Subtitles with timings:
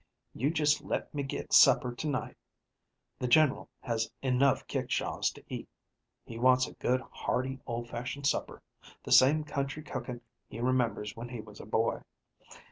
[0.33, 2.35] "You just let me get supper to night.
[3.19, 5.69] The Gen'ral has enough kickshaws to eat;
[6.25, 8.63] he wants a good, hearty, old fashioned supper,
[9.03, 12.01] the same country cooking he remembers when he was a boy.